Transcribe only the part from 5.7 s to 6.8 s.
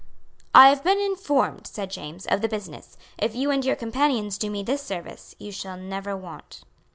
never want."